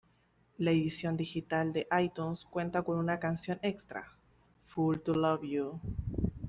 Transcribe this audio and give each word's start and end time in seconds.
La 0.57 0.71
edición 0.71 1.15
digital 1.15 1.73
de 1.73 1.85
itunes 2.03 2.45
cuenta 2.45 2.81
con 2.81 2.97
una 2.97 3.19
canción 3.19 3.59
extra, 3.61 4.17
"Fool 4.65 4.99
to 5.03 5.13
Love 5.13 5.41
You". 5.43 5.79